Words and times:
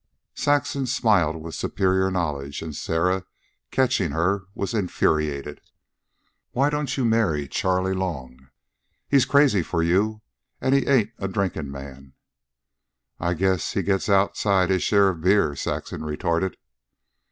Saxon 0.33 0.87
smiled 0.87 1.35
with 1.35 1.53
superior 1.53 2.09
knowledge, 2.09 2.63
and 2.63 2.75
Sarah, 2.75 3.23
catching 3.69 4.13
her, 4.13 4.45
was 4.55 4.73
infuriated. 4.73 5.61
"Why 6.53 6.71
don't 6.71 6.97
you 6.97 7.05
marry 7.05 7.47
Charley 7.47 7.93
Long? 7.93 8.49
He's 9.07 9.25
crazy 9.25 9.61
for 9.61 9.83
you, 9.83 10.21
and 10.59 10.73
he 10.73 10.87
ain't 10.87 11.11
a 11.19 11.27
drinkin' 11.27 11.69
man." 11.69 12.13
"I 13.19 13.35
guess 13.35 13.73
he 13.73 13.83
gets 13.83 14.09
outside 14.09 14.71
his 14.71 14.81
share 14.81 15.09
of 15.09 15.21
beer," 15.21 15.55
Saxon 15.55 16.03
retorted. 16.03 16.57